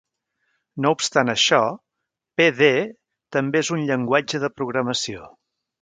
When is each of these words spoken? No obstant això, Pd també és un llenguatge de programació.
No 0.85 0.91
obstant 0.95 1.29
això, 1.33 1.59
Pd 2.41 2.71
també 3.39 3.63
és 3.65 3.73
un 3.79 3.87
llenguatge 3.93 4.45
de 4.47 4.55
programació. 4.61 5.33